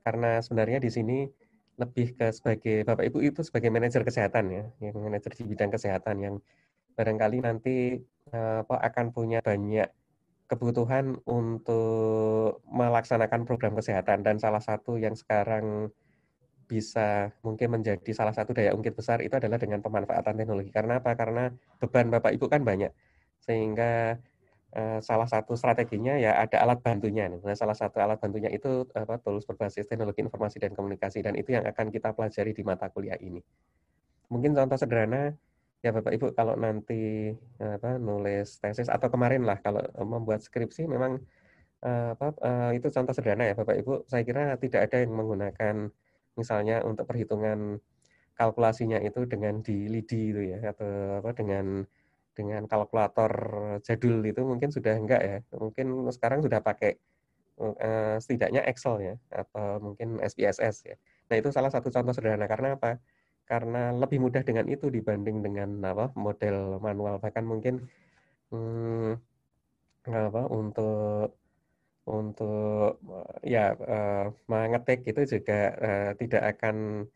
Karena 0.00 0.40
sebenarnya 0.40 0.80
di 0.80 0.88
sini 0.88 1.28
lebih 1.74 2.14
ke 2.14 2.30
sebagai 2.30 2.86
Bapak 2.86 3.04
Ibu 3.10 3.18
itu 3.22 3.40
sebagai 3.42 3.70
manajer 3.74 4.02
kesehatan 4.06 4.44
ya, 4.50 4.64
yang 4.78 4.94
manajer 4.98 5.32
di 5.34 5.44
bidang 5.46 5.70
kesehatan 5.74 6.16
yang 6.22 6.34
barangkali 6.94 7.38
nanti 7.42 7.98
eh, 8.30 8.58
apa 8.62 8.76
akan 8.78 9.06
punya 9.10 9.42
banyak 9.42 9.90
kebutuhan 10.46 11.18
untuk 11.26 12.62
melaksanakan 12.68 13.48
program 13.48 13.74
kesehatan 13.74 14.22
dan 14.22 14.36
salah 14.38 14.60
satu 14.62 15.00
yang 15.00 15.16
sekarang 15.16 15.90
bisa 16.64 17.32
mungkin 17.44 17.80
menjadi 17.80 18.10
salah 18.16 18.32
satu 18.32 18.56
daya 18.56 18.72
ungkit 18.72 18.96
besar 18.96 19.20
itu 19.20 19.34
adalah 19.36 19.60
dengan 19.60 19.84
pemanfaatan 19.84 20.36
teknologi. 20.36 20.70
Karena 20.72 21.00
apa? 21.00 21.12
Karena 21.16 21.52
beban 21.80 22.08
Bapak 22.08 22.32
Ibu 22.36 22.46
kan 22.48 22.64
banyak. 22.64 22.92
Sehingga 23.40 24.16
uh, 24.74 24.98
salah 25.00 25.26
satu 25.30 25.54
strateginya 25.54 26.18
ya 26.18 26.36
ada 26.36 26.60
alat 26.60 26.82
bantunya. 26.82 27.30
Nah, 27.30 27.56
salah 27.56 27.74
satu 27.78 28.02
alat 28.02 28.18
bantunya 28.18 28.50
itu 28.50 28.84
apa 28.92 29.22
tools 29.22 29.46
berbasis 29.46 29.86
teknologi 29.86 30.20
informasi 30.20 30.58
dan 30.60 30.74
komunikasi 30.74 31.22
dan 31.22 31.38
itu 31.38 31.54
yang 31.54 31.64
akan 31.64 31.88
kita 31.94 32.12
pelajari 32.12 32.52
di 32.52 32.62
mata 32.66 32.90
kuliah 32.90 33.16
ini. 33.22 33.40
Mungkin 34.28 34.52
contoh 34.58 34.76
sederhana 34.76 35.32
ya 35.84 35.92
Bapak 35.92 36.12
Ibu 36.16 36.32
kalau 36.32 36.56
nanti 36.56 37.30
apa 37.60 38.00
nulis 38.00 38.56
tesis 38.56 38.88
atau 38.88 39.12
kemarin 39.12 39.44
lah 39.44 39.60
kalau 39.60 39.84
membuat 40.00 40.40
skripsi 40.40 40.88
memang 40.88 41.20
apa 41.84 42.32
itu 42.72 42.88
contoh 42.88 43.12
sederhana 43.12 43.52
ya 43.52 43.54
Bapak 43.54 43.76
Ibu. 43.84 44.08
Saya 44.08 44.24
kira 44.24 44.56
tidak 44.56 44.88
ada 44.90 45.04
yang 45.04 45.12
menggunakan 45.12 45.92
misalnya 46.34 46.82
untuk 46.82 47.06
perhitungan 47.06 47.78
kalkulasinya 48.34 48.98
itu 48.98 49.22
dengan 49.30 49.62
di 49.62 49.86
LIDI 49.86 50.22
itu 50.34 50.42
ya 50.50 50.58
atau 50.74 51.22
apa 51.22 51.30
dengan 51.38 51.86
dengan 52.34 52.66
kalkulator 52.66 53.32
jadul 53.86 54.20
itu 54.26 54.42
mungkin 54.42 54.70
sudah 54.74 54.94
enggak 54.98 55.22
ya. 55.22 55.38
Mungkin 55.54 55.86
sekarang 56.10 56.42
sudah 56.42 56.60
pakai 56.60 56.98
uh, 57.58 58.16
setidaknya 58.18 58.66
Excel 58.66 58.96
ya 59.00 59.14
atau 59.30 59.80
mungkin 59.80 60.18
SPSS 60.20 60.76
ya. 60.90 60.96
Nah 61.30 61.36
itu 61.38 61.48
salah 61.54 61.70
satu 61.70 61.88
contoh 61.88 62.12
sederhana. 62.12 62.50
Karena 62.50 62.74
apa? 62.76 62.98
Karena 63.46 63.92
lebih 63.94 64.18
mudah 64.24 64.42
dengan 64.42 64.66
itu 64.66 64.90
dibanding 64.90 65.40
dengan 65.44 65.70
apa 65.86 66.10
model 66.18 66.82
manual. 66.82 67.22
Bahkan 67.22 67.44
mungkin 67.46 67.86
hmm, 68.50 69.16
apa 70.10 70.42
untuk 70.52 71.38
untuk 72.04 73.00
ya 73.40 73.72
uh, 73.72 74.28
mengetik 74.44 75.08
itu 75.08 75.24
juga 75.24 75.72
uh, 75.80 76.10
tidak 76.20 76.42
akan 76.56 77.08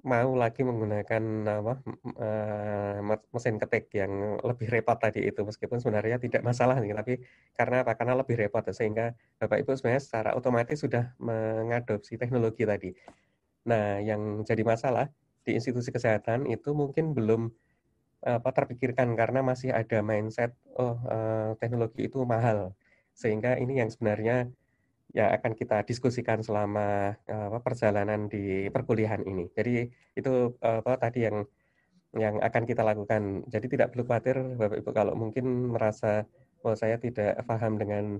mau 0.00 0.32
lagi 0.32 0.64
menggunakan 0.64 1.22
apa 1.44 1.74
uh, 2.16 2.98
mesin 3.32 3.60
ketik 3.60 3.92
yang 3.92 4.40
lebih 4.40 4.72
repot 4.72 4.96
tadi 4.96 5.28
itu 5.28 5.44
meskipun 5.44 5.76
sebenarnya 5.76 6.16
tidak 6.16 6.40
masalah 6.40 6.80
nih 6.80 6.96
tapi 6.96 7.20
karena 7.52 7.84
apa 7.84 7.92
karena 7.98 8.14
lebih 8.16 8.36
repot 8.40 8.64
sehingga 8.72 9.12
Bapak 9.36 9.60
Ibu 9.60 9.76
sebenarnya 9.76 10.02
secara 10.02 10.30
otomatis 10.32 10.80
sudah 10.80 11.12
mengadopsi 11.20 12.16
teknologi 12.16 12.64
tadi. 12.64 12.90
Nah, 13.68 14.00
yang 14.00 14.40
jadi 14.40 14.64
masalah 14.64 15.12
di 15.44 15.52
institusi 15.56 15.92
kesehatan 15.92 16.48
itu 16.48 16.72
mungkin 16.72 17.12
belum 17.12 17.52
apa 18.20 18.52
terpikirkan 18.52 19.16
karena 19.16 19.40
masih 19.40 19.72
ada 19.72 20.04
mindset 20.04 20.52
oh 20.76 21.00
uh, 21.08 21.56
teknologi 21.56 22.04
itu 22.04 22.20
mahal 22.28 22.76
sehingga 23.16 23.56
ini 23.56 23.80
yang 23.80 23.88
sebenarnya 23.88 24.52
ya 25.10 25.34
akan 25.36 25.52
kita 25.58 25.82
diskusikan 25.88 26.40
selama 26.46 27.18
apa, 27.26 27.58
perjalanan 27.62 28.30
di 28.30 28.70
perkuliahan 28.70 29.22
ini. 29.26 29.50
Jadi 29.54 29.90
itu 30.14 30.32
apa 30.62 30.96
tadi 31.00 31.26
yang 31.26 31.46
yang 32.14 32.42
akan 32.42 32.62
kita 32.66 32.82
lakukan. 32.82 33.46
Jadi 33.46 33.66
tidak 33.70 33.94
perlu 33.94 34.04
khawatir 34.06 34.36
Bapak 34.58 34.76
Ibu 34.82 34.90
kalau 34.90 35.14
mungkin 35.14 35.70
merasa 35.74 36.26
oh 36.66 36.74
saya 36.74 36.96
tidak 36.98 37.38
paham 37.46 37.78
dengan 37.80 38.18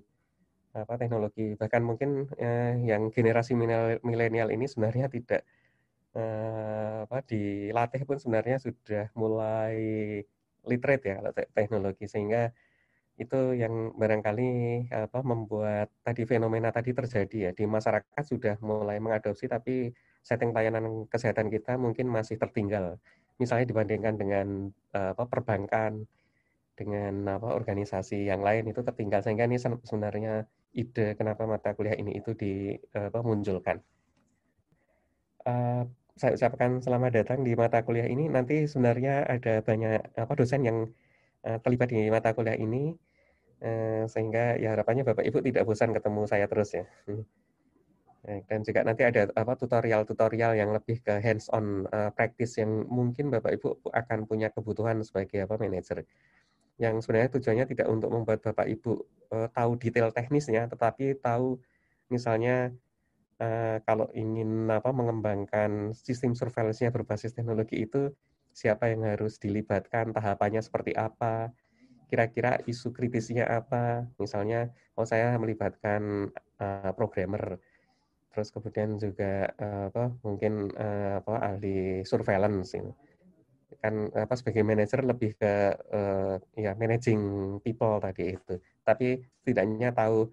apa 0.70 0.94
teknologi 1.02 1.58
bahkan 1.58 1.82
mungkin 1.82 2.30
eh, 2.38 2.78
yang 2.86 3.10
generasi 3.10 3.58
milenial 4.06 4.54
ini 4.54 4.70
sebenarnya 4.70 5.10
tidak 5.10 5.42
eh, 6.14 7.02
apa 7.06 7.18
dilatih 7.26 8.06
pun 8.06 8.22
sebenarnya 8.22 8.62
sudah 8.62 9.10
mulai 9.18 9.74
literate 10.62 11.04
ya 11.10 11.14
kalau 11.18 11.32
teknologi 11.34 12.06
sehingga 12.06 12.54
itu 13.20 13.52
yang 13.52 13.92
barangkali 14.00 14.50
apa 14.88 15.20
membuat 15.20 15.92
tadi 16.00 16.24
fenomena 16.24 16.72
tadi 16.72 16.96
terjadi 16.96 17.36
ya 17.46 17.50
di 17.52 17.68
masyarakat 17.68 18.24
sudah 18.24 18.56
mulai 18.64 18.96
mengadopsi 18.96 19.44
tapi 19.44 19.92
setting 20.24 20.56
layanan 20.56 21.04
kesehatan 21.12 21.52
kita 21.52 21.76
mungkin 21.76 22.08
masih 22.08 22.40
tertinggal. 22.40 22.96
Misalnya 23.36 23.68
dibandingkan 23.68 24.14
dengan 24.16 24.46
apa 24.92 25.24
perbankan 25.28 26.04
dengan 26.80 27.28
apa 27.28 27.52
organisasi 27.52 28.24
yang 28.24 28.40
lain 28.40 28.72
itu 28.72 28.80
tertinggal 28.80 29.20
sehingga 29.20 29.44
ini 29.44 29.60
sebenarnya 29.60 30.48
ide 30.72 31.12
kenapa 31.18 31.44
mata 31.44 31.76
kuliah 31.76 31.96
ini 32.00 32.16
itu 32.16 32.32
di 32.32 32.72
apa 32.96 33.20
munculkan. 33.20 33.84
Uh, 35.44 35.84
saya 36.16 36.36
ucapkan 36.36 36.84
selamat 36.84 37.10
datang 37.24 37.40
di 37.44 37.52
mata 37.56 37.80
kuliah 37.84 38.08
ini. 38.08 38.28
Nanti 38.28 38.68
sebenarnya 38.68 39.24
ada 39.24 39.64
banyak 39.64 40.16
apa 40.16 40.32
dosen 40.36 40.64
yang 40.64 40.78
uh, 41.48 41.58
terlibat 41.64 41.88
di 41.92 42.08
mata 42.12 42.32
kuliah 42.36 42.56
ini 42.56 42.92
Eh, 43.60 44.08
sehingga 44.08 44.56
ya 44.56 44.72
harapannya 44.72 45.04
Bapak 45.04 45.20
Ibu 45.20 45.44
tidak 45.44 45.68
bosan 45.68 45.92
ketemu 45.92 46.24
saya 46.24 46.48
terus 46.48 46.72
ya. 46.72 46.84
Hmm. 47.04 47.28
Dan 48.20 48.60
juga 48.64 48.84
nanti 48.84 49.04
ada 49.04 49.32
apa 49.32 49.56
tutorial-tutorial 49.56 50.52
yang 50.52 50.76
lebih 50.76 51.00
ke 51.00 51.24
hands-on 51.24 51.88
uh, 51.88 52.12
practice 52.12 52.60
yang 52.60 52.84
mungkin 52.88 53.32
Bapak 53.32 53.56
Ibu 53.56 53.80
akan 53.88 54.28
punya 54.28 54.52
kebutuhan 54.52 55.00
sebagai 55.00 55.44
apa 55.44 55.56
manajer. 55.56 56.04
Yang 56.76 57.04
sebenarnya 57.04 57.30
tujuannya 57.32 57.66
tidak 57.68 57.86
untuk 57.88 58.12
membuat 58.12 58.44
Bapak 58.44 58.68
Ibu 58.68 58.92
tahu 59.30 59.72
detail 59.80 60.12
teknisnya, 60.12 60.68
tetapi 60.68 61.16
tahu 61.20 61.60
misalnya 62.12 62.72
kalau 63.84 64.08
ingin 64.12 64.68
apa 64.68 64.92
mengembangkan 64.92 65.96
sistem 65.96 66.36
surveillance-nya 66.36 66.92
berbasis 66.92 67.32
teknologi 67.32 67.84
itu 67.84 68.12
siapa 68.52 68.92
yang 68.92 69.06
harus 69.06 69.38
dilibatkan, 69.40 70.12
tahapannya 70.12 70.60
seperti 70.60 70.92
apa, 70.96 71.52
kira-kira 72.10 72.58
isu 72.66 72.90
kritisnya 72.90 73.46
apa. 73.46 74.10
Misalnya, 74.18 74.74
oh 74.98 75.06
saya 75.06 75.38
melibatkan 75.38 76.34
uh, 76.58 76.90
programmer. 76.98 77.62
Terus 78.34 78.50
kemudian 78.50 78.98
juga 78.98 79.50
uh, 79.58 79.90
apa 79.90 80.04
mungkin 80.26 80.74
uh, 80.74 81.22
apa 81.22 81.34
ahli 81.54 82.02
surveillance 82.02 82.74
ini. 82.74 82.92
Kan 83.78 84.10
apa 84.12 84.34
sebagai 84.34 84.66
manajer 84.66 85.06
lebih 85.06 85.38
ke 85.38 85.54
uh, 85.94 86.36
ya 86.58 86.74
managing 86.74 87.22
people 87.62 88.02
tadi 88.02 88.34
itu. 88.34 88.58
Tapi 88.82 89.22
setidaknya 89.40 89.94
tahu 89.94 90.26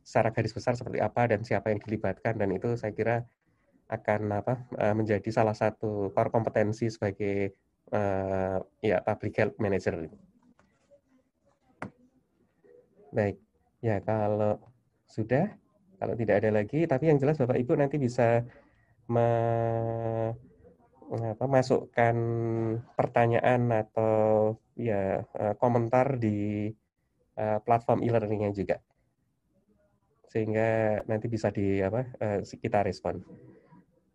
secara 0.00 0.32
garis 0.32 0.56
besar 0.56 0.72
seperti 0.72 1.04
apa 1.04 1.28
dan 1.28 1.44
siapa 1.44 1.68
yang 1.68 1.84
dilibatkan 1.84 2.40
dan 2.40 2.48
itu 2.56 2.72
saya 2.80 2.96
kira 2.96 3.16
akan 3.92 4.20
apa 4.36 4.68
menjadi 4.96 5.28
salah 5.32 5.56
satu 5.56 6.12
core 6.12 6.32
kompetensi 6.32 6.92
sebagai 6.92 7.56
uh, 7.92 8.58
ya 8.84 9.00
public 9.04 9.34
health 9.36 9.56
manager 9.60 10.08
baik 13.12 13.36
ya 13.80 14.02
kalau 14.02 14.58
sudah 15.08 15.58
kalau 15.98 16.14
tidak 16.14 16.40
ada 16.40 16.62
lagi, 16.62 16.86
tapi 16.86 17.10
yang 17.10 17.18
jelas 17.18 17.42
Bapak 17.42 17.58
Ibu 17.58 17.74
nanti 17.74 17.98
bisa 17.98 18.46
me, 19.10 19.28
apa, 21.10 21.44
masukkan 21.50 22.16
pertanyaan 22.94 23.66
atau 23.74 24.54
ya 24.78 25.26
eh, 25.26 25.54
komentar 25.58 26.22
di 26.22 26.70
uh, 27.34 27.58
platform 27.66 28.06
e-learningnya 28.06 28.54
juga, 28.54 28.76
sehingga 30.30 31.02
nanti 31.10 31.26
bisa 31.26 31.50
di 31.50 31.82
apa 31.82 32.06
uh, 32.22 32.38
kita 32.46 32.86
respon. 32.86 33.18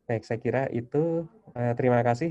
Baik, 0.08 0.24
saya 0.24 0.40
kira 0.40 0.64
itu. 0.72 1.28
Terima 1.54 2.04
kasih 2.04 2.22